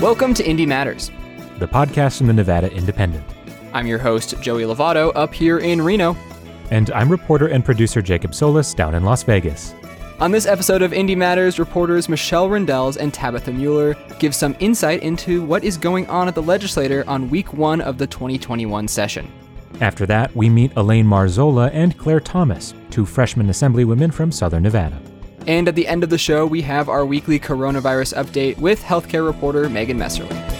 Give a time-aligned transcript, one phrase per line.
[0.00, 1.10] Welcome to Indie Matters.
[1.58, 3.22] the podcast from the Nevada Independent.
[3.74, 6.16] I'm your host, Joey Lovato, up here in Reno.
[6.70, 9.74] And I'm reporter and producer Jacob Solis down in Las Vegas.
[10.18, 15.02] On this episode of Indie Matters, reporters Michelle Rindels and Tabitha Mueller give some insight
[15.02, 19.30] into what is going on at the legislature on week one of the 2021 session.
[19.82, 24.98] After that, we meet Elaine Marzola and Claire Thomas, two freshman assemblywomen from Southern Nevada.
[25.46, 29.26] And at the end of the show, we have our weekly coronavirus update with healthcare
[29.26, 30.50] reporter Megan Messerly.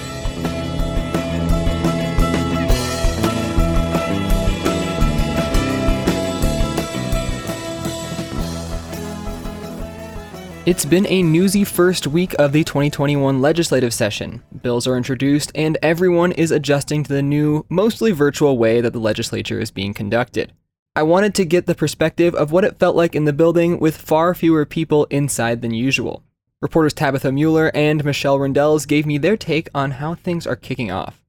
[10.67, 14.43] It's been a newsy first week of the 2021 legislative session.
[14.63, 19.01] Bills are introduced, and everyone is adjusting to the new, mostly virtual way that the
[19.01, 20.53] legislature is being conducted.
[20.97, 23.97] I wanted to get the perspective of what it felt like in the building with
[23.97, 26.25] far fewer people inside than usual.
[26.61, 30.91] Reporters Tabitha Mueller and Michelle Rindels gave me their take on how things are kicking
[30.91, 31.23] off.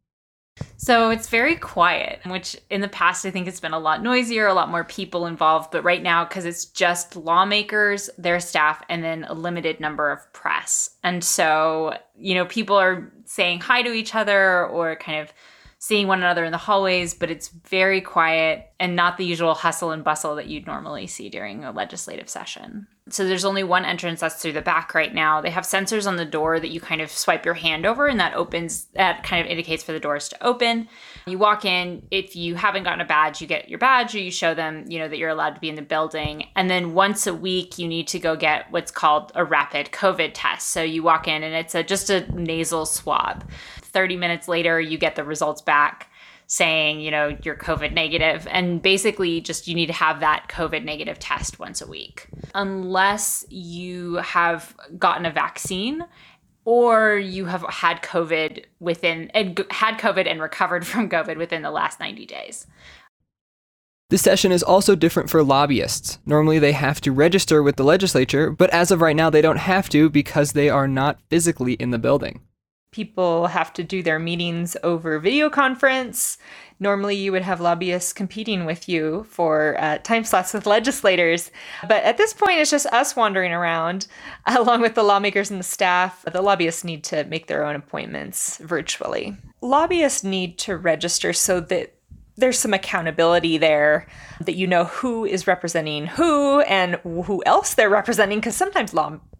[0.77, 4.47] So it's very quiet, which in the past I think it's been a lot noisier,
[4.47, 5.69] a lot more people involved.
[5.71, 10.33] But right now, because it's just lawmakers, their staff, and then a limited number of
[10.33, 10.89] press.
[11.03, 15.31] And so, you know, people are saying hi to each other or kind of
[15.81, 19.89] seeing one another in the hallways, but it's very quiet and not the usual hustle
[19.89, 22.85] and bustle that you'd normally see during a legislative session.
[23.09, 25.41] So there's only one entrance that's through the back right now.
[25.41, 28.19] They have sensors on the door that you kind of swipe your hand over and
[28.19, 30.87] that opens that kind of indicates for the doors to open.
[31.25, 34.31] You walk in, if you haven't gotten a badge, you get your badge or you
[34.31, 36.47] show them, you know, that you're allowed to be in the building.
[36.55, 40.31] And then once a week you need to go get what's called a rapid COVID
[40.33, 40.69] test.
[40.69, 43.49] So you walk in and it's a just a nasal swab.
[43.81, 46.07] 30 minutes later you get the results back
[46.51, 48.45] saying, you know, you're COVID negative.
[48.51, 52.27] And basically, just you need to have that COVID negative test once a week.
[52.53, 56.03] Unless you have gotten a vaccine
[56.65, 61.71] or you have had COVID within, and had COVID and recovered from COVID within the
[61.71, 62.67] last 90 days.
[64.09, 66.19] This session is also different for lobbyists.
[66.25, 69.57] Normally, they have to register with the legislature, but as of right now, they don't
[69.57, 72.41] have to because they are not physically in the building
[72.91, 76.37] people have to do their meetings over video conference.
[76.77, 81.51] Normally, you would have lobbyists competing with you for uh, time slots with legislators.
[81.87, 84.07] But at this point, it's just us wandering around
[84.45, 86.25] along with the lawmakers and the staff.
[86.29, 89.37] The lobbyists need to make their own appointments virtually.
[89.61, 91.95] Lobbyists need to register so that
[92.35, 94.07] there's some accountability there
[94.41, 98.95] that you know who is representing who and who else they're representing because sometimes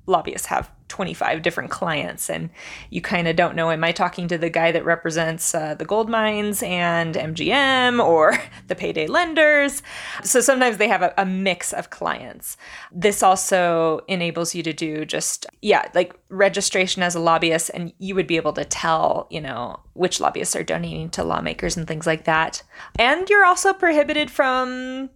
[0.05, 2.49] lobbyists have 25 different clients and
[2.89, 5.85] you kind of don't know am i talking to the guy that represents uh, the
[5.85, 8.37] gold mines and mgm or
[8.67, 9.81] the payday lenders?
[10.23, 12.57] So sometimes they have a, a, mix of clients.
[12.91, 18.15] This also enables you to do just yeah like registration as a lobbyist and you
[18.15, 22.05] would be able to tell you know which lobbyists are donating to lawmakers and things
[22.05, 22.63] like that.
[22.97, 25.09] And you're also prohibited from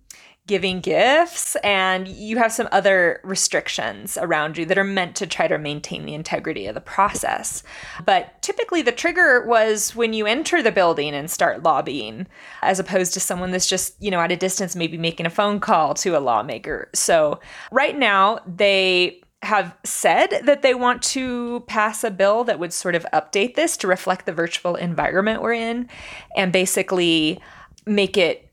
[0.47, 5.47] giving gifts and you have some other restrictions around you that are meant to try
[5.47, 7.63] to maintain the integrity of the process.
[8.05, 12.27] But typically the trigger was when you enter the building and start lobbying
[12.61, 15.59] as opposed to someone that's just, you know, at a distance maybe making a phone
[15.59, 16.89] call to a lawmaker.
[16.93, 17.39] So
[17.71, 22.95] right now they have said that they want to pass a bill that would sort
[22.95, 25.89] of update this to reflect the virtual environment we're in
[26.35, 27.39] and basically
[27.85, 28.51] make it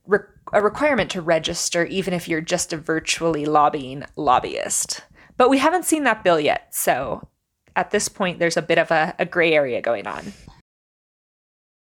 [0.53, 5.03] a requirement to register even if you're just a virtually lobbying lobbyist.
[5.37, 7.29] But we haven't seen that bill yet, so
[7.75, 10.33] at this point there's a bit of a, a gray area going on.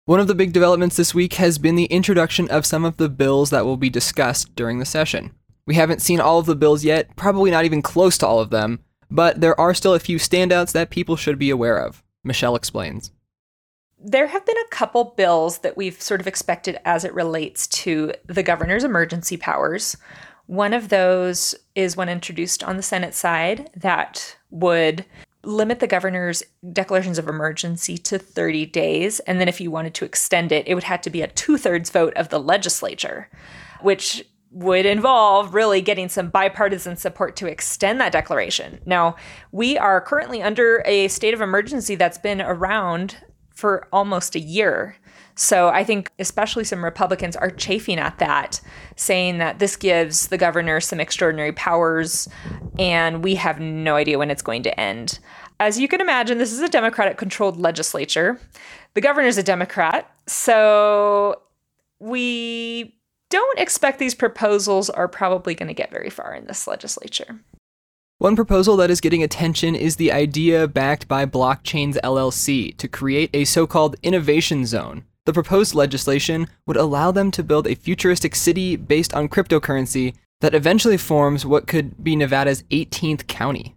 [0.06, 3.10] One of the big developments this week has been the introduction of some of the
[3.10, 5.32] bills that will be discussed during the session.
[5.66, 8.52] We haven't seen all of the bills yet, probably not even close to all of
[8.52, 12.04] them, but there are still a few standouts that people should be aware of.
[12.24, 13.12] Michelle explains
[14.00, 18.14] there have been a couple bills that we've sort of expected as it relates to
[18.28, 19.98] the governor's emergency powers.
[20.48, 25.06] One of those is one introduced on the Senate side that would
[25.44, 26.44] limit the governor's
[26.74, 29.20] declarations of emergency to 30 days.
[29.22, 31.58] And then if you wanted to extend it, it would have to be a two
[31.58, 33.30] thirds vote of the legislature,
[33.82, 38.80] which would involve really getting some bipartisan support to extend that declaration.
[38.86, 39.18] Now,
[39.52, 43.18] we are currently under a state of emergency that's been around
[43.56, 44.96] for almost a year.
[45.36, 48.62] So I think especially some Republicans are chafing at that,
[48.96, 52.30] saying that this gives the governor some extraordinary powers
[52.80, 55.20] and we have no idea when it's going to end.
[55.60, 58.40] As you can imagine, this is a Democratic controlled legislature.
[58.94, 60.10] The governor's a Democrat.
[60.28, 61.42] So
[62.00, 62.96] we
[63.30, 67.40] don't expect these proposals are probably going to get very far in this legislature.
[68.26, 73.30] One proposal that is getting attention is the idea backed by Blockchains LLC to create
[73.36, 75.06] a so called innovation zone.
[75.26, 80.56] The proposed legislation would allow them to build a futuristic city based on cryptocurrency that
[80.56, 83.76] eventually forms what could be Nevada's 18th county.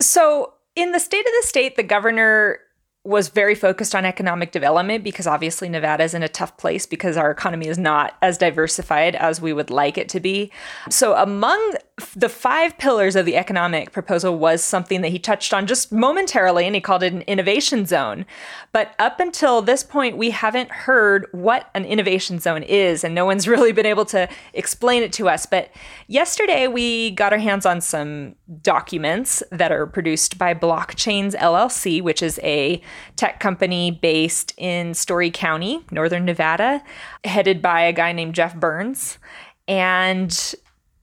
[0.00, 2.60] So, in the state of the state, the governor
[3.08, 7.16] was very focused on economic development because obviously Nevada is in a tough place because
[7.16, 10.52] our economy is not as diversified as we would like it to be.
[10.90, 11.72] So, among
[12.14, 16.66] the five pillars of the economic proposal was something that he touched on just momentarily,
[16.66, 18.26] and he called it an innovation zone.
[18.72, 23.24] But up until this point, we haven't heard what an innovation zone is, and no
[23.24, 25.46] one's really been able to explain it to us.
[25.46, 25.70] But
[26.06, 32.22] yesterday, we got our hands on some documents that are produced by Blockchains LLC, which
[32.22, 32.80] is a
[33.16, 36.82] tech company based in Storey County, Northern Nevada,
[37.24, 39.18] headed by a guy named Jeff Berns.
[39.66, 40.54] And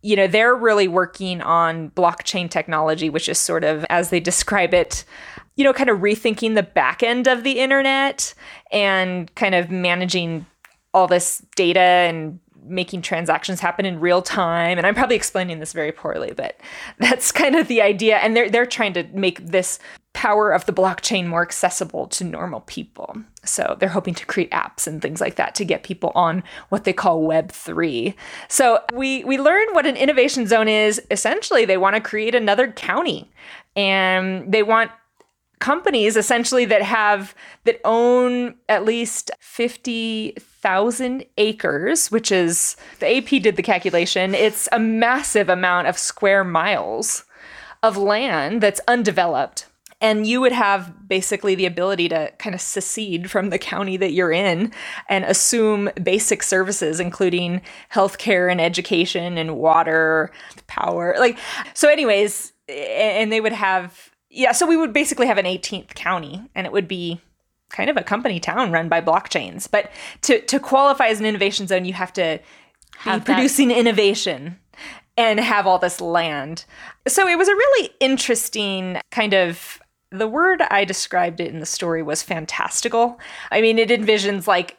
[0.06, 4.72] you know, they're really working on blockchain technology, which is sort of, as they describe
[4.72, 5.04] it,
[5.56, 8.36] you know, kind of rethinking the back end of the internet
[8.72, 10.46] and kind of managing
[10.94, 14.78] all this data and making transactions happen in real time.
[14.78, 16.60] And I'm probably explaining this very poorly, but
[17.00, 18.18] that's kind of the idea.
[18.18, 19.80] And they're they're trying to make this
[20.14, 23.18] power of the blockchain more accessible to normal people.
[23.44, 26.86] So they're hoping to create apps and things like that to get people on what
[26.86, 28.16] they call web 3.
[28.48, 31.02] So we we learned what an innovation zone is.
[31.12, 33.30] Essentially, they want to create another county
[33.76, 34.92] and they want
[35.60, 37.34] companies essentially that have
[37.64, 39.32] that own at least
[40.66, 44.34] 50,000 acres, which is the AP did the calculation.
[44.34, 47.24] It's a massive amount of square miles
[47.84, 49.68] of land that's undeveloped.
[50.02, 54.12] And you would have basically the ability to kind of secede from the county that
[54.12, 54.72] you're in
[55.08, 57.62] and assume basic services, including
[57.94, 60.32] healthcare and education and water,
[60.66, 61.16] power.
[61.20, 61.38] Like,
[61.76, 66.42] so, anyways, and they would have yeah, so we would basically have an 18th county
[66.56, 67.22] and it would be
[67.76, 69.70] kind of a company town run by blockchains.
[69.70, 69.92] But
[70.22, 72.40] to, to qualify as an innovation zone, you have to
[72.98, 74.60] have be producing innovation
[75.18, 76.66] and have all this land.
[77.08, 79.80] So it was a really interesting kind of
[80.12, 83.20] the word I described it in the story was fantastical.
[83.52, 84.78] I mean, it envisions like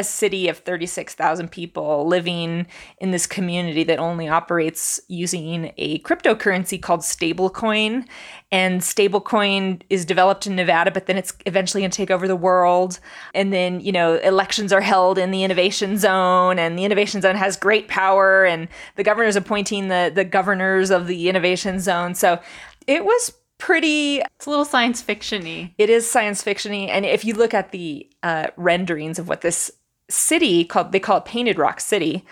[0.00, 2.66] a city of 36,000 people living
[2.98, 8.06] in this community that only operates using a cryptocurrency called stablecoin.
[8.50, 12.34] And stablecoin is developed in Nevada, but then it's eventually going to take over the
[12.34, 12.98] world.
[13.34, 17.36] And then, you know, elections are held in the innovation zone, and the innovation zone
[17.36, 18.66] has great power, and
[18.96, 22.14] the governor is appointing the, the governors of the innovation zone.
[22.14, 22.40] So
[22.86, 27.34] it was pretty it's a little science fictiony it is science fictiony and if you
[27.34, 29.70] look at the uh, renderings of what this
[30.10, 32.24] city called they call it Painted Rock City.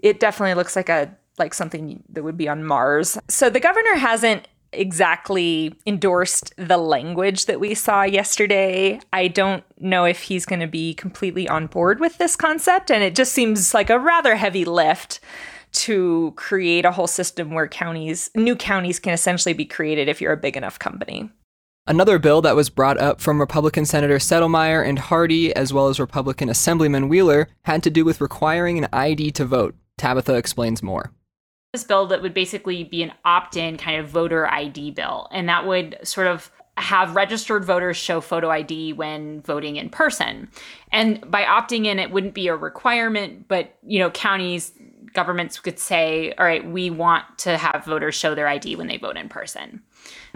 [0.00, 3.18] It definitely looks like a like something that would be on Mars.
[3.28, 9.00] So the governor hasn't exactly endorsed the language that we saw yesterday.
[9.12, 13.02] I don't know if he's going to be completely on board with this concept and
[13.02, 15.20] it just seems like a rather heavy lift
[15.72, 20.32] to create a whole system where counties new counties can essentially be created if you're
[20.32, 21.30] a big enough company.
[21.86, 26.00] Another bill that was brought up from Republican Senator Settelmeyer and Hardy, as well as
[26.00, 29.74] Republican Assemblyman Wheeler, had to do with requiring an ID to vote.
[29.98, 31.12] Tabitha explains more.
[31.74, 35.46] This bill that would basically be an opt in kind of voter ID bill, and
[35.50, 40.48] that would sort of have registered voters show photo ID when voting in person.
[40.92, 44.72] And by opting in, it wouldn't be a requirement, but you know, counties,
[45.12, 48.98] governments could say, all right, we want to have voters show their ID when they
[48.98, 49.80] vote in person.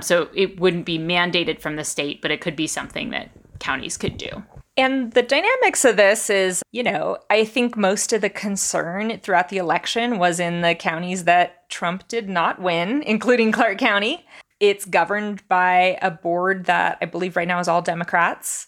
[0.00, 3.96] So it wouldn't be mandated from the state, but it could be something that counties
[3.96, 4.44] could do.
[4.76, 9.48] And the dynamics of this is, you know, I think most of the concern throughout
[9.48, 14.24] the election was in the counties that Trump did not win, including Clark County.
[14.60, 18.66] It's governed by a board that I believe right now is all Democrats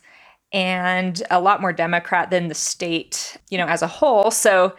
[0.53, 4.31] and a lot more Democrat than the state, you know, as a whole.
[4.31, 4.75] So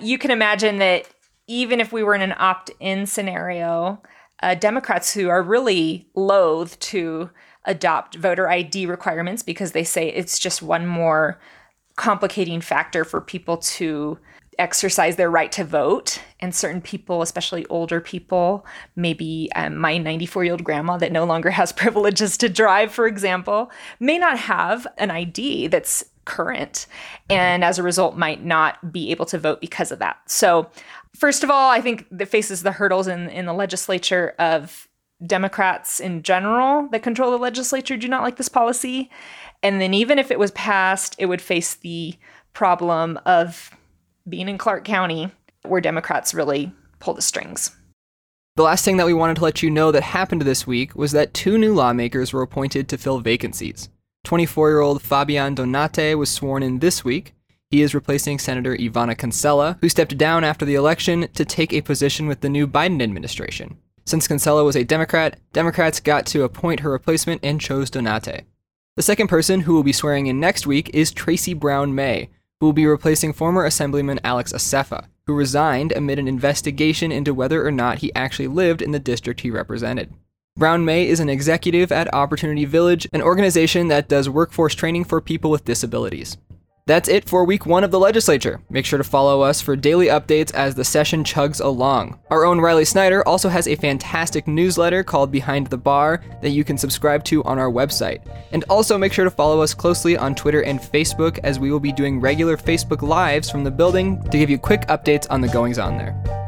[0.00, 1.08] you can imagine that
[1.46, 4.00] even if we were in an opt in scenario,
[4.42, 7.30] uh, Democrats who are really loath to
[7.64, 11.40] adopt voter ID requirements because they say it's just one more
[11.96, 14.18] complicating factor for people to
[14.60, 16.20] exercise their right to vote.
[16.40, 18.64] And certain people, especially older people,
[18.96, 23.06] maybe um, my 94 year old grandma that no longer has privileges to drive, for
[23.06, 26.86] example, may not have an ID that's current
[27.28, 30.18] and as a result might not be able to vote because of that.
[30.26, 30.70] So
[31.16, 34.88] First of all, I think that faces the hurdles in, in the legislature of
[35.26, 39.10] Democrats in general that control the legislature do not like this policy.
[39.62, 42.14] And then, even if it was passed, it would face the
[42.54, 43.70] problem of
[44.28, 45.30] being in Clark County,
[45.62, 47.76] where Democrats really pull the strings.
[48.56, 51.12] The last thing that we wanted to let you know that happened this week was
[51.12, 53.88] that two new lawmakers were appointed to fill vacancies.
[54.24, 57.34] 24 year old Fabian Donate was sworn in this week.
[57.70, 61.80] He is replacing Senator Ivana Cancela, who stepped down after the election to take a
[61.80, 63.78] position with the new Biden administration.
[64.04, 68.44] Since Cancela was a Democrat, Democrats got to appoint her replacement and chose Donate.
[68.96, 72.28] The second person who will be swearing in next week is Tracy Brown May,
[72.60, 77.66] who will be replacing former Assemblyman Alex Assefa, who resigned amid an investigation into whether
[77.66, 80.12] or not he actually lived in the district he represented.
[80.56, 85.20] Brown May is an executive at Opportunity Village, an organization that does workforce training for
[85.20, 86.36] people with disabilities.
[86.90, 88.60] That's it for week one of the legislature.
[88.68, 92.18] Make sure to follow us for daily updates as the session chugs along.
[92.32, 96.64] Our own Riley Snyder also has a fantastic newsletter called Behind the Bar that you
[96.64, 98.26] can subscribe to on our website.
[98.50, 101.78] And also make sure to follow us closely on Twitter and Facebook as we will
[101.78, 105.46] be doing regular Facebook Lives from the building to give you quick updates on the
[105.46, 106.39] goings on there.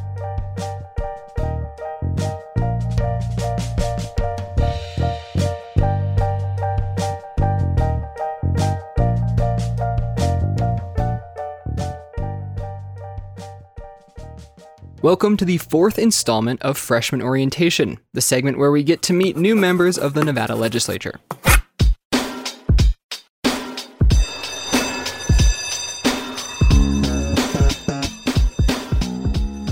[15.03, 19.37] Welcome to the fourth installment of Freshman Orientation, the segment where we get to meet
[19.37, 21.19] new members of the Nevada legislature.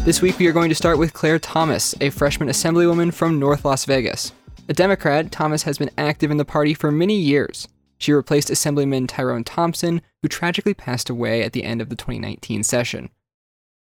[0.04, 3.64] This week we are going to start with Claire Thomas, a freshman assemblywoman from North
[3.64, 4.32] Las Vegas.
[4.68, 7.68] A Democrat, Thomas has been active in the party for many years.
[7.98, 12.64] She replaced Assemblyman Tyrone Thompson, who tragically passed away at the end of the 2019
[12.64, 13.10] session.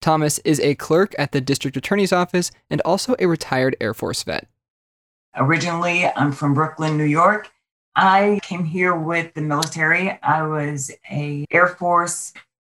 [0.01, 4.23] Thomas is a clerk at the district attorney's office and also a retired Air Force
[4.23, 4.49] vet.
[5.37, 7.51] Originally, I'm from Brooklyn, New York.
[7.95, 10.19] I came here with the military.
[10.23, 12.33] I was a Air Force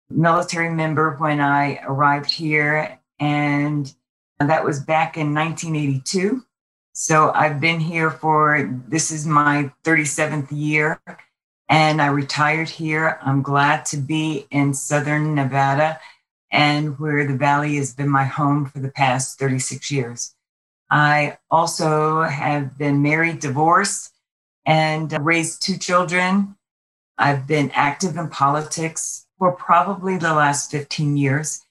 [0.10, 3.94] military member when I arrived here and
[4.40, 6.44] that was back in 1982.
[6.94, 11.00] So I've been here for this is my 37th year
[11.70, 13.20] and I retired here.
[13.22, 16.00] I'm glad to be in Southern Nevada
[16.52, 20.36] and where the Valley has been my home for the past 36 years.
[20.90, 24.14] I also have been married, divorced,
[24.66, 26.56] and raised two children.
[27.18, 31.62] I've been active in politics for probably the last 15 years,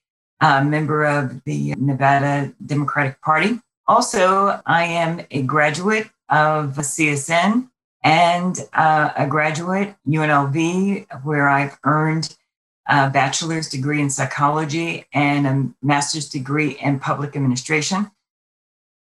[0.41, 3.61] a member of the Nevada Democratic Party.
[3.87, 7.69] Also, I am a graduate of CSN
[8.03, 12.37] and uh, a graduate UNLV, where I've earned
[12.89, 18.11] a bachelor's degree in psychology and a master's degree in public administration.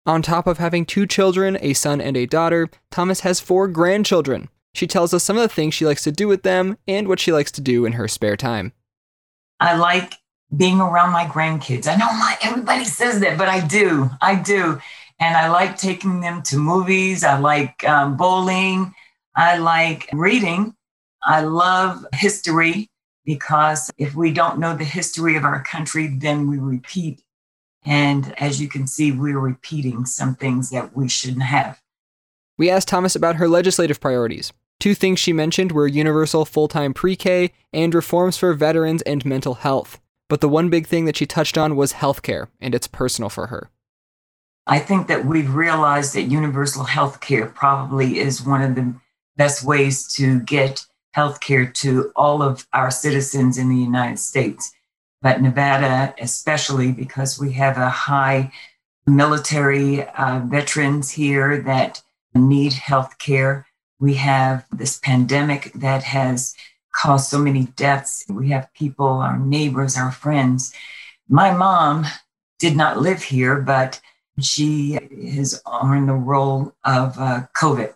[0.05, 4.49] On top of having two children, a son and a daughter, Thomas has four grandchildren.
[4.73, 7.19] She tells us some of the things she likes to do with them and what
[7.19, 8.73] she likes to do in her spare time.
[9.59, 10.13] I like
[10.55, 11.87] being around my grandkids.
[11.87, 14.09] I know not everybody says that, but I do.
[14.21, 14.79] I do.
[15.19, 17.23] And I like taking them to movies.
[17.23, 18.93] I like um, bowling.
[19.35, 20.75] I like reading.
[21.23, 22.89] I love history
[23.27, 27.21] because if we don't know the history of our country, then we repeat.
[27.85, 31.81] And as you can see, we're repeating some things that we shouldn't have.
[32.57, 34.53] We asked Thomas about her legislative priorities.
[34.79, 39.25] Two things she mentioned were universal full time pre K and reforms for veterans and
[39.25, 39.99] mental health.
[40.29, 43.47] But the one big thing that she touched on was healthcare, and it's personal for
[43.47, 43.69] her.
[44.65, 48.93] I think that we've realized that universal healthcare probably is one of the
[49.35, 50.85] best ways to get
[51.17, 54.71] healthcare to all of our citizens in the United States.
[55.21, 58.51] But Nevada, especially because we have a high
[59.07, 62.03] military uh, veterans here that
[62.35, 63.65] need health care.
[63.99, 66.53] We have this pandemic that has
[66.95, 68.25] caused so many deaths.
[68.29, 70.73] We have people, our neighbors, our friends.
[71.27, 72.05] My mom
[72.59, 73.99] did not live here, but
[74.39, 77.93] she is on the roll of uh, COVID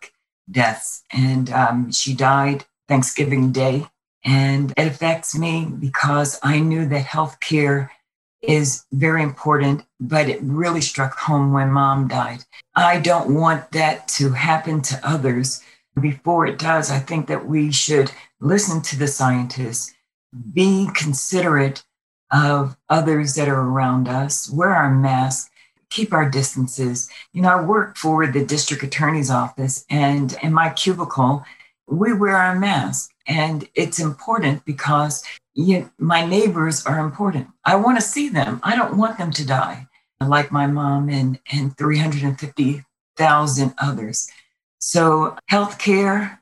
[0.50, 3.88] deaths, and um, she died Thanksgiving Day.
[4.26, 7.90] And it affects me because I knew that healthcare
[8.42, 12.44] is very important, but it really struck home when mom died.
[12.76, 15.64] I don't want that to happen to others.
[16.00, 19.94] Before it does, I think that we should listen to the scientists,
[20.54, 21.86] be considerate
[22.30, 25.50] of others that are around us, wear our masks,
[25.90, 27.10] keep our distances.
[27.32, 31.46] You know, I work for the district attorney's office, and in my cubicle,
[31.88, 33.12] we wear our mask.
[33.28, 35.24] And it's important because
[35.54, 37.48] you, my neighbors are important.
[37.66, 38.60] I want to see them.
[38.64, 39.88] I don't want them to die
[40.20, 44.30] like my mom and, and 350,000 others.
[44.80, 46.40] So, healthcare.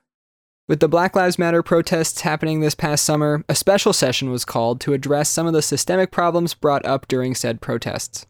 [0.67, 4.79] With the Black Lives Matter protests happening this past summer, a special session was called
[4.81, 8.27] to address some of the systemic problems brought up during said protests.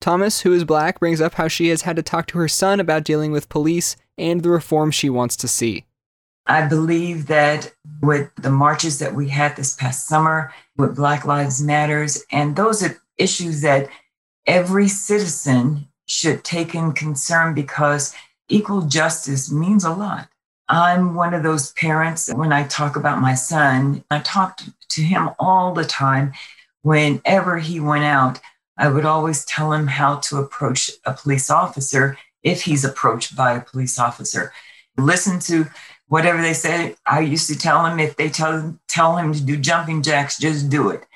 [0.00, 2.80] Thomas, who is black, brings up how she has had to talk to her son
[2.80, 5.86] about dealing with police and the reform she wants to see.
[6.46, 11.62] I believe that with the marches that we had this past summer with Black Lives
[11.62, 13.88] Matters, and those are issues that
[14.46, 18.14] every citizen should take in concern because
[18.48, 20.28] equal justice means a lot.
[20.68, 25.30] I'm one of those parents when I talk about my son, I talk to him
[25.38, 26.32] all the time.
[26.82, 28.40] Whenever he went out,
[28.76, 33.52] I would always tell him how to approach a police officer if he's approached by
[33.52, 34.52] a police officer.
[34.96, 35.66] Listen to
[36.12, 36.94] whatever they say.
[37.06, 40.68] I used to tell him if they tell tell him to do jumping jacks, just
[40.68, 41.06] do it,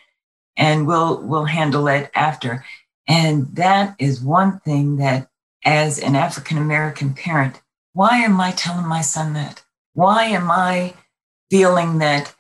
[0.57, 2.65] and we'll we'll handle it after.
[3.07, 5.29] And that is one thing that,
[5.67, 7.61] as an African American parent,
[7.93, 9.63] why am I telling my son that?
[9.93, 10.95] Why am I
[11.51, 12.35] feeling that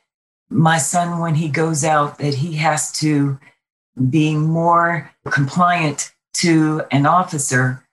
[0.49, 3.39] my son, when he goes out, that he has to
[4.09, 7.85] be more compliant to an officer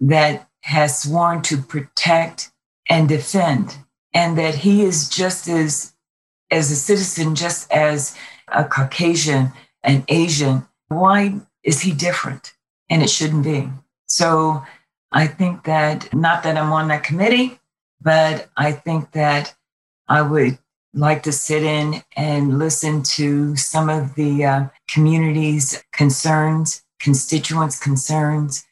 [0.00, 2.50] that has sworn to protect
[2.88, 3.76] and defend
[4.14, 5.92] and that he is just as
[6.50, 8.16] as a citizen just as
[8.48, 10.66] a caucasian an asian.
[10.88, 12.54] Why is he different?
[12.88, 13.68] And it shouldn't be.
[14.06, 14.62] So
[15.12, 17.58] i think that not that i'm on that committee
[18.00, 19.54] but i think that
[20.08, 20.58] i would
[20.94, 28.64] like to sit in and listen to some of the uh, community's concerns constituents concerns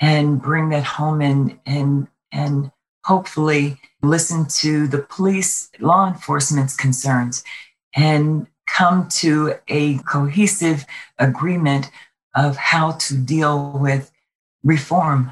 [0.00, 2.70] and bring that home and and and
[3.04, 7.44] hopefully listen to the police, law enforcement's concerns,
[7.94, 10.84] and come to a cohesive
[11.18, 11.90] agreement
[12.34, 14.10] of how to deal with
[14.62, 15.30] reform.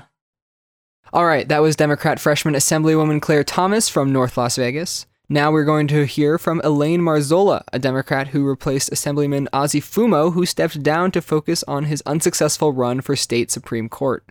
[1.12, 5.06] All right, that was Democrat freshman Assemblywoman Claire Thomas from North Las Vegas.
[5.28, 10.32] Now we're going to hear from Elaine Marzola, a Democrat who replaced Assemblyman Ozzie Fumo,
[10.32, 14.24] who stepped down to focus on his unsuccessful run for state Supreme Court.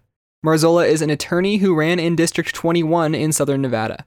[0.45, 4.05] Marzola is an attorney who ran in District 21 in southern Nevada.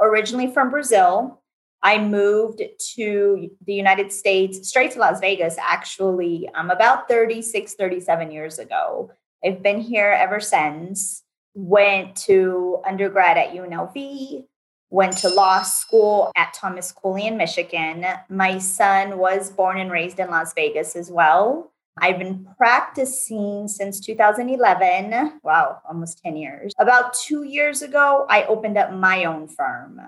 [0.00, 1.40] Originally from Brazil,
[1.82, 2.62] I moved
[2.96, 9.12] to the United States, straight to Las Vegas, actually, um, about 36, 37 years ago.
[9.44, 11.22] I've been here ever since.
[11.54, 14.44] Went to undergrad at UNLV,
[14.90, 18.04] went to law school at Thomas Cooley in Michigan.
[18.28, 21.69] My son was born and raised in Las Vegas as well.
[21.98, 25.40] I've been practicing since 2011.
[25.42, 26.72] Wow, almost 10 years.
[26.78, 30.00] About two years ago, I opened up my own firm.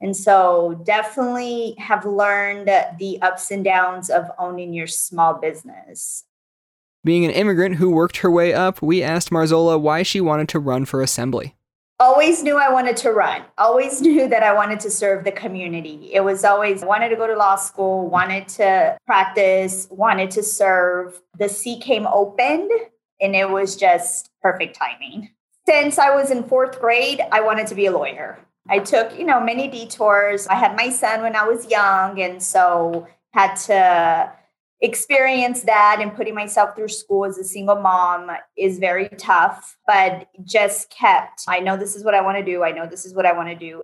[0.00, 2.66] And so, definitely have learned
[2.98, 6.24] the ups and downs of owning your small business.
[7.04, 10.58] Being an immigrant who worked her way up, we asked Marzola why she wanted to
[10.58, 11.56] run for assembly
[12.02, 13.42] always knew I wanted to run.
[13.56, 16.10] Always knew that I wanted to serve the community.
[16.12, 21.20] It was always wanted to go to law school, wanted to practice, wanted to serve.
[21.38, 22.68] The seat came open
[23.20, 25.30] and it was just perfect timing.
[25.68, 28.40] Since I was in 4th grade, I wanted to be a lawyer.
[28.68, 30.48] I took, you know, many detours.
[30.48, 34.32] I had my son when I was young and so had to
[34.82, 40.28] experience that and putting myself through school as a single mom is very tough, but
[40.44, 42.64] just kept, I know this is what I want to do.
[42.64, 43.82] I know this is what I want to do.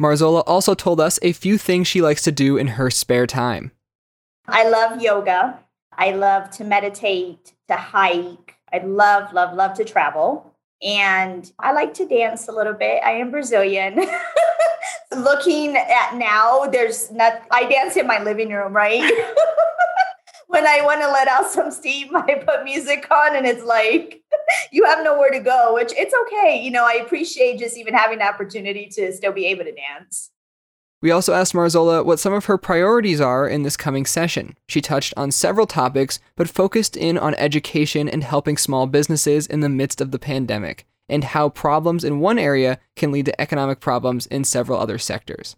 [0.00, 3.72] Marzola also told us a few things she likes to do in her spare time.
[4.46, 5.58] I love yoga.
[5.96, 8.56] I love to meditate, to hike.
[8.72, 10.54] I love, love, love to travel.
[10.82, 13.02] And I like to dance a little bit.
[13.04, 14.00] I am Brazilian.
[15.14, 19.02] Looking at now, there's not, I dance in my living room, right?
[20.50, 24.22] when I want to let out some steam, I put music on and it's like,
[24.72, 26.60] you have nowhere to go, which it's okay.
[26.60, 30.30] You know, I appreciate just even having the opportunity to still be able to dance.
[31.02, 34.56] We also asked Marzola what some of her priorities are in this coming session.
[34.68, 39.60] She touched on several topics, but focused in on education and helping small businesses in
[39.60, 43.80] the midst of the pandemic, and how problems in one area can lead to economic
[43.80, 45.56] problems in several other sectors.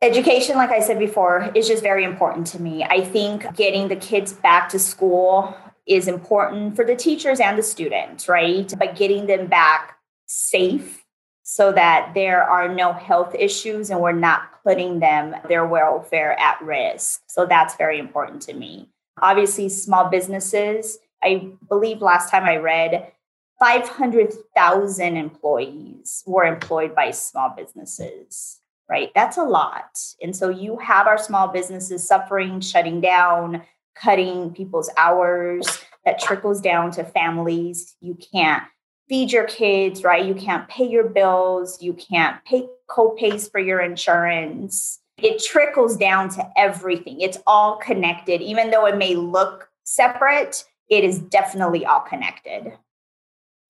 [0.00, 2.84] Education, like I said before, is just very important to me.
[2.84, 5.56] I think getting the kids back to school
[5.86, 8.72] is important for the teachers and the students, right?
[8.78, 11.04] But getting them back safe
[11.42, 16.62] so that there are no health issues and we're not putting them, their welfare at
[16.62, 17.22] risk.
[17.26, 18.90] So that's very important to me.
[19.20, 23.10] Obviously, small businesses, I believe last time I read,
[23.58, 28.57] 500,000 employees were employed by small businesses
[28.88, 29.10] right?
[29.14, 29.98] That's a lot.
[30.22, 33.62] And so you have our small businesses suffering, shutting down,
[33.94, 35.66] cutting people's hours.
[36.04, 37.94] That trickles down to families.
[38.00, 38.62] You can't
[39.10, 40.24] feed your kids, right?
[40.24, 41.82] You can't pay your bills.
[41.82, 45.00] You can't pay co-pays for your insurance.
[45.18, 47.20] It trickles down to everything.
[47.20, 48.40] It's all connected.
[48.40, 52.72] Even though it may look separate, it is definitely all connected.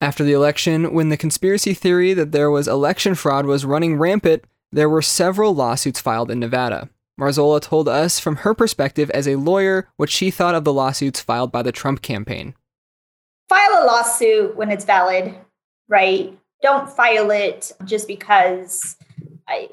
[0.01, 4.45] After the election, when the conspiracy theory that there was election fraud was running rampant,
[4.73, 6.89] there were several lawsuits filed in Nevada.
[7.19, 11.21] Marzola told us from her perspective as a lawyer what she thought of the lawsuits
[11.21, 12.55] filed by the Trump campaign.
[13.49, 15.35] File a lawsuit when it's valid,
[15.89, 16.39] right?
[16.63, 18.97] Don't file it just because
[19.49, 19.69] I,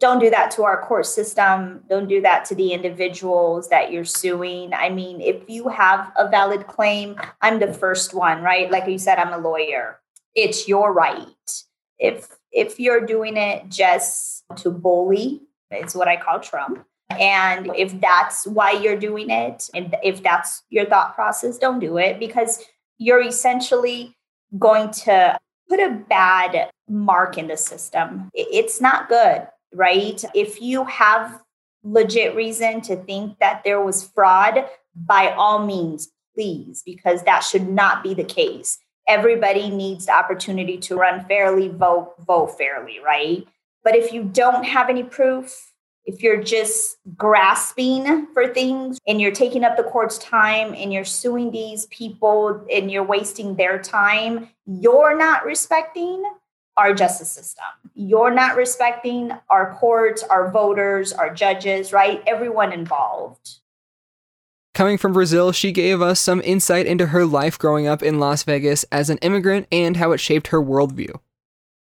[0.00, 1.82] don't do that to our court system.
[1.88, 4.72] Don't do that to the individuals that you're suing.
[4.74, 8.70] I mean, if you have a valid claim, I'm the first one, right?
[8.70, 10.00] Like you said, I'm a lawyer.
[10.34, 11.26] It's your right.
[11.98, 16.84] If if you're doing it just to bully, it's what I call Trump.
[17.10, 21.98] And if that's why you're doing it, and if that's your thought process, don't do
[21.98, 22.64] it because
[22.98, 24.16] you're essentially
[24.58, 25.36] going to
[25.68, 28.30] put a bad mark in the system.
[28.34, 30.24] It's not good right?
[30.34, 31.40] If you have
[31.82, 37.68] legit reason to think that there was fraud, by all means, please, because that should
[37.68, 38.78] not be the case.
[39.06, 43.46] Everybody needs the opportunity to run fairly, vote, vote fairly, right?
[43.82, 45.72] But if you don't have any proof,
[46.06, 51.04] if you're just grasping for things and you're taking up the court's time and you're
[51.04, 56.22] suing these people and you're wasting their time, you're not respecting
[56.76, 57.64] our justice system.
[57.94, 62.22] You're not respecting our courts, our voters, our judges, right?
[62.26, 63.60] Everyone involved.
[64.74, 68.42] Coming from Brazil, she gave us some insight into her life growing up in Las
[68.42, 71.20] Vegas as an immigrant and how it shaped her worldview.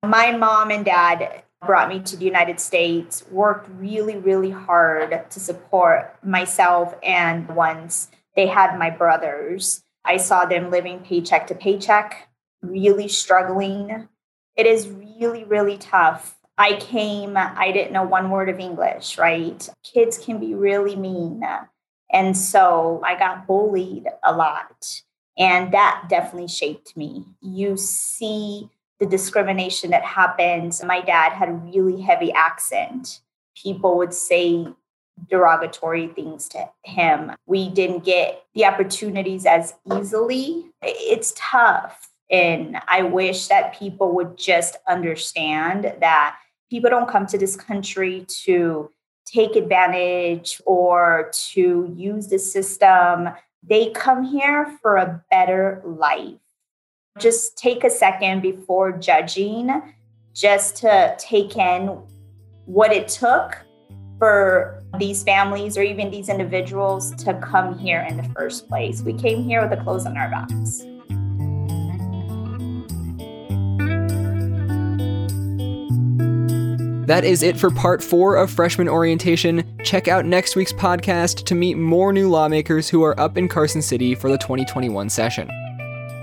[0.04, 5.40] My mom and dad brought me to the United States, worked really, really hard to
[5.40, 6.94] support myself.
[7.02, 12.28] And once they had my brothers, I saw them living paycheck to paycheck,
[12.62, 14.08] really struggling
[14.56, 16.36] it is really, really tough.
[16.58, 19.68] I came, I didn't know one word of English, right?
[19.84, 21.42] Kids can be really mean.
[22.12, 25.02] And so I got bullied a lot.
[25.38, 27.24] And that definitely shaped me.
[27.40, 30.82] You see the discrimination that happens.
[30.82, 33.20] My dad had a really heavy accent.
[33.54, 34.68] People would say
[35.28, 37.32] derogatory things to him.
[37.46, 40.66] We didn't get the opportunities as easily.
[40.82, 42.08] It's tough.
[42.30, 46.36] And I wish that people would just understand that
[46.70, 48.90] people don't come to this country to
[49.26, 53.28] take advantage or to use the system.
[53.62, 56.38] They come here for a better life.
[57.18, 59.70] Just take a second before judging,
[60.32, 61.98] just to take in
[62.66, 63.58] what it took
[64.18, 69.02] for these families or even these individuals to come here in the first place.
[69.02, 70.84] We came here with the clothes on our backs.
[77.06, 79.78] That is it for part four of freshman orientation.
[79.84, 83.80] Check out next week's podcast to meet more new lawmakers who are up in Carson
[83.80, 85.48] City for the 2021 session.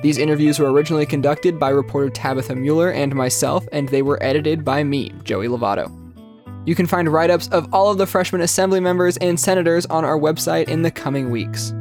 [0.02, 4.66] These interviews were originally conducted by reporter Tabitha Mueller and myself, and they were edited
[4.66, 5.90] by me, Joey Lovato.
[6.66, 10.04] You can find write ups of all of the freshman assembly members and senators on
[10.04, 11.72] our website in the coming weeks.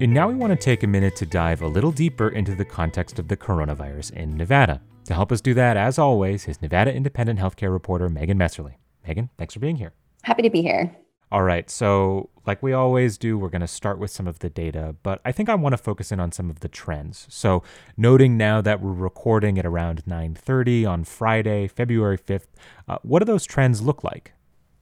[0.00, 2.64] And now we want to take a minute to dive a little deeper into the
[2.64, 4.80] context of the coronavirus in Nevada.
[5.06, 8.74] To help us do that, as always, is Nevada Independent Healthcare reporter Megan Messerly.
[9.04, 9.94] Megan, thanks for being here.
[10.22, 10.96] Happy to be here.
[11.32, 14.48] All right, so like we always do, we're going to start with some of the
[14.48, 17.26] data, but I think I want to focus in on some of the trends.
[17.28, 17.64] So,
[17.96, 22.46] noting now that we're recording at around 9:30 on Friday, February 5th,
[22.88, 24.32] uh, what do those trends look like?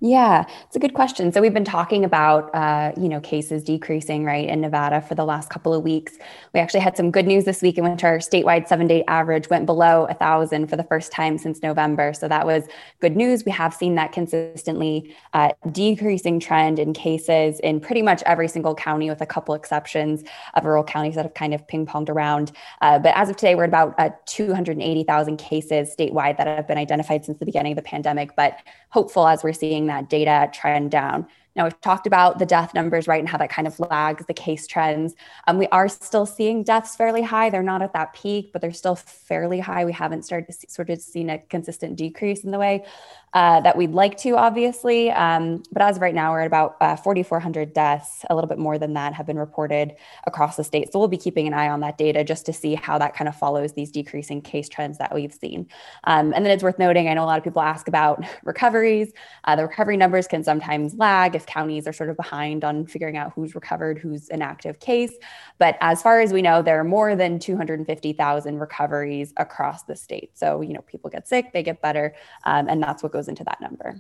[0.01, 1.33] Yeah, it's a good question.
[1.33, 5.25] So we've been talking about, uh, you know, cases decreasing right in Nevada for the
[5.25, 6.19] last couple of weeks.
[6.53, 9.65] We actually had some good news this week in which our statewide seven-day average went
[9.65, 12.13] below a thousand for the first time since November.
[12.13, 12.65] So that was
[13.01, 13.47] good news.
[13.47, 18.75] We have seen that consistently uh, decreasing trend in cases in pretty much every single
[18.75, 22.53] county, with a couple exceptions of rural counties that have kind of ping-ponged around.
[22.83, 26.77] Uh, but as of today, we're at about uh, 280,000 cases statewide that have been
[26.77, 28.37] identified since the beginning of the pandemic.
[28.37, 28.59] But
[28.91, 31.27] hopeful as we're seeing that data trend down.
[31.57, 34.35] Now, we've talked about the death numbers, right, and how that kind of lags the
[34.35, 35.15] case trends.
[35.47, 37.49] Um, we are still seeing deaths fairly high.
[37.49, 39.85] They're not at that peak, but they're still fairly high.
[39.87, 42.85] We haven't started to see, sort of seen a consistent decrease in the way
[43.33, 45.11] uh, that we'd like to, obviously.
[45.11, 48.25] Um, but as of right now, we're at about uh, 4,400 deaths.
[48.31, 49.95] A little bit more than that have been reported
[50.27, 50.93] across the state.
[50.93, 53.29] So we'll be keeping an eye on that data just to see how that kind
[53.29, 55.69] of follows these decreasing case trends that we've seen.
[56.05, 59.13] Um, and then it's worth noting, I know a lot of people ask about recoveries.
[59.45, 63.17] Uh, the recovery numbers can sometimes lag if counties are sort of behind on figuring
[63.17, 65.13] out who's recovered, who's an active case.
[65.59, 70.37] But as far as we know, there are more than 250,000 recoveries across the state.
[70.39, 73.45] So, you know, people get sick, they get better, um, and that's what goes into
[73.45, 73.97] that number.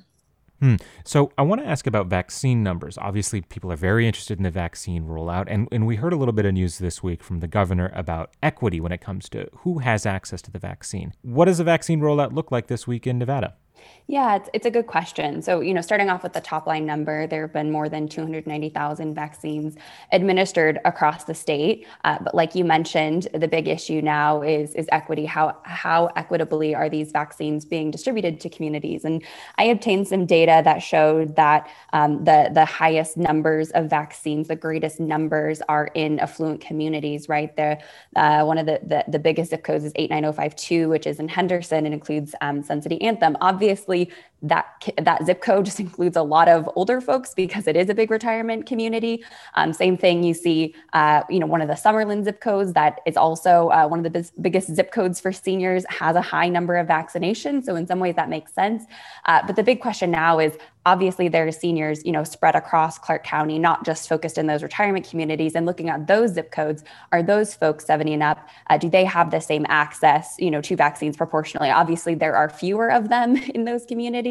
[0.60, 0.76] Hmm.
[1.04, 2.96] So I want to ask about vaccine numbers.
[2.96, 6.32] Obviously, people are very interested in the vaccine rollout, and, and we heard a little
[6.32, 9.80] bit of news this week from the governor about equity when it comes to who
[9.80, 11.12] has access to the vaccine.
[11.20, 13.54] What does the vaccine rollout look like this week in Nevada?
[14.08, 15.42] Yeah, it's, it's a good question.
[15.42, 18.08] So, you know, starting off with the top line number, there have been more than
[18.08, 19.76] 290,000 vaccines
[20.12, 21.88] administered across the state.
[22.04, 25.26] Uh, but like you mentioned, the big issue now is is equity.
[25.26, 29.04] How how equitably are these vaccines being distributed to communities?
[29.04, 29.24] And
[29.58, 34.54] I obtained some data that showed that um, the the highest numbers of vaccines, the
[34.54, 37.28] greatest numbers, are in affluent communities.
[37.28, 37.80] Right there,
[38.14, 41.86] uh, one of the, the, the biggest zip codes is 89052, which is in Henderson.
[41.86, 43.36] and includes um, Sun City Anthem.
[43.40, 44.10] Obviously obviously
[44.42, 44.66] that
[44.98, 48.10] that zip code just includes a lot of older folks because it is a big
[48.10, 49.24] retirement community.
[49.54, 53.00] Um, same thing you see, uh, you know, one of the Summerlin zip codes that
[53.06, 56.48] is also uh, one of the biz- biggest zip codes for seniors has a high
[56.48, 57.64] number of vaccinations.
[57.64, 58.84] So in some ways that makes sense.
[59.24, 62.96] Uh, but the big question now is obviously there are seniors, you know, spread across
[62.96, 65.54] Clark County, not just focused in those retirement communities.
[65.56, 68.48] And looking at those zip codes, are those folks 70 and up?
[68.70, 71.70] Uh, do they have the same access, you know, to vaccines proportionally?
[71.70, 74.25] Obviously, there are fewer of them in those communities,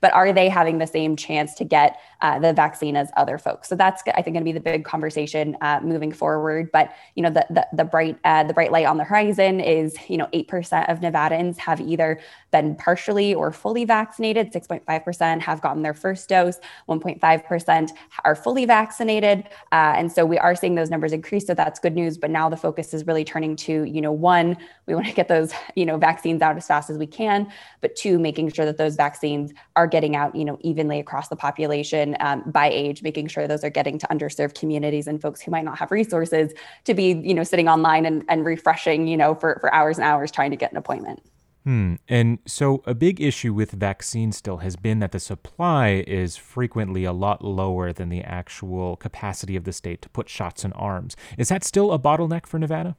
[0.00, 3.68] but are they having the same chance to get uh, the vaccine as other folks?
[3.68, 6.70] So that's, I think, going to be the big conversation uh, moving forward.
[6.72, 9.96] But you know, the the, the bright uh, the bright light on the horizon is,
[10.08, 14.52] you know, eight percent of Nevadans have either been partially or fully vaccinated.
[14.52, 17.90] Six point five percent have gotten their first dose, 1.5%
[18.24, 19.44] are fully vaccinated.
[19.72, 21.46] Uh, and so we are seeing those numbers increase.
[21.46, 22.18] So that's good news.
[22.18, 24.56] But now the focus is really turning to, you know, one,
[24.86, 27.96] we want to get those, you know, vaccines out as fast as we can, but
[27.96, 29.35] two, making sure that those vaccines
[29.76, 33.64] are getting out, you know, evenly across the population um, by age, making sure those
[33.64, 36.52] are getting to underserved communities and folks who might not have resources
[36.84, 40.04] to be, you know, sitting online and, and refreshing, you know, for, for hours and
[40.04, 41.20] hours trying to get an appointment.
[41.66, 41.94] Hmm.
[42.08, 47.04] And so a big issue with vaccines still has been that the supply is frequently
[47.04, 51.16] a lot lower than the actual capacity of the state to put shots in arms.
[51.36, 52.96] Is that still a bottleneck for Nevada?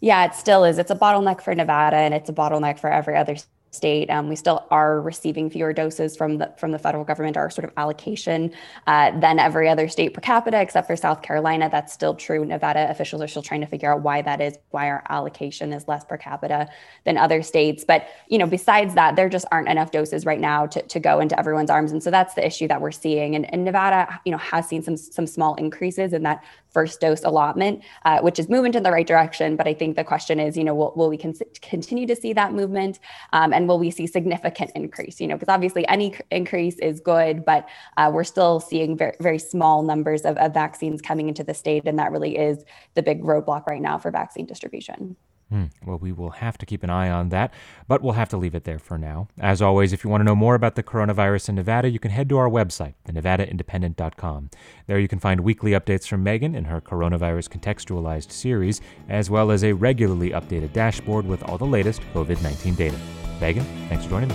[0.00, 0.78] Yeah, it still is.
[0.78, 3.36] It's a bottleneck for Nevada and it's a bottleneck for every other
[3.74, 4.10] state.
[4.10, 7.64] Um, we still are receiving fewer doses from the from the federal government, our sort
[7.64, 8.52] of allocation,
[8.86, 11.68] uh, than every other state per capita, except for South Carolina.
[11.70, 12.44] That's still true.
[12.44, 15.88] Nevada officials are still trying to figure out why that is, why our allocation is
[15.88, 16.68] less per capita
[17.04, 17.84] than other states.
[17.86, 21.20] But you know, besides that, there just aren't enough doses right now to, to go
[21.20, 23.34] into everyone's arms, and so that's the issue that we're seeing.
[23.34, 27.22] And, and Nevada, you know, has seen some some small increases in that first dose
[27.24, 29.56] allotment, uh, which is movement in the right direction.
[29.56, 32.32] But I think the question is, you know, will, will we con- continue to see
[32.34, 32.98] that movement?
[33.32, 35.20] Um, and will we see significant increase?
[35.20, 39.38] You know, because obviously any increase is good, but uh, we're still seeing very, very
[39.38, 41.84] small numbers of, of vaccines coming into the state.
[41.86, 45.16] And that really is the big roadblock right now for vaccine distribution.
[45.54, 45.66] Hmm.
[45.86, 47.54] Well, we will have to keep an eye on that,
[47.86, 49.28] but we'll have to leave it there for now.
[49.38, 52.10] As always, if you want to know more about the coronavirus in Nevada, you can
[52.10, 54.50] head to our website, thenevadaindependent.com.
[54.88, 59.52] There you can find weekly updates from Megan in her coronavirus contextualized series, as well
[59.52, 62.98] as a regularly updated dashboard with all the latest COVID 19 data.
[63.40, 64.34] Megan, thanks for joining me.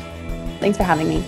[0.62, 1.22] Thanks for having me.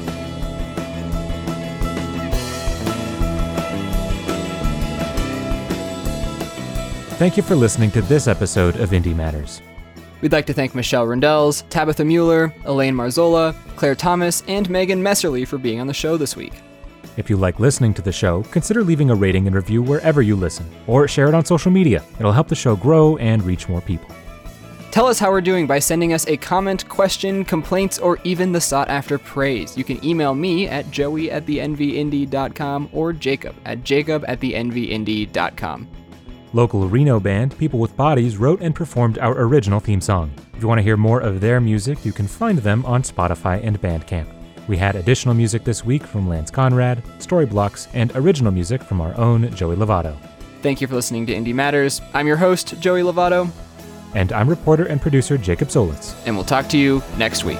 [7.17, 9.61] Thank you for listening to this episode of Indie Matters.
[10.21, 15.47] We'd like to thank Michelle Rindels, Tabitha Mueller, Elaine Marzola, Claire Thomas, and Megan Messerly
[15.47, 16.53] for being on the show this week.
[17.17, 20.35] If you like listening to the show, consider leaving a rating and review wherever you
[20.35, 22.03] listen, or share it on social media.
[22.19, 24.07] It'll help the show grow and reach more people.
[24.91, 28.59] Tell us how we're doing by sending us a comment, question, complaints, or even the
[28.59, 29.77] sought after praise.
[29.77, 35.87] You can email me at joey at thenvindy.com or jacob at jacob at thenvindy.com.
[36.53, 40.33] Local Reno band People with Bodies wrote and performed our original theme song.
[40.53, 43.63] If you want to hear more of their music, you can find them on Spotify
[43.63, 44.27] and Bandcamp.
[44.67, 49.17] We had additional music this week from Lance Conrad, Storyblocks, and original music from our
[49.17, 50.17] own Joey Lovato.
[50.61, 52.01] Thank you for listening to Indie Matters.
[52.13, 53.49] I'm your host, Joey Lovato.
[54.13, 56.15] And I'm reporter and producer Jacob Solis.
[56.25, 57.59] And we'll talk to you next week.